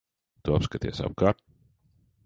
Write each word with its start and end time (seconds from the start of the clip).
Tu 0.47 0.55
apskaties 0.59 1.03
apkārt. 1.09 1.47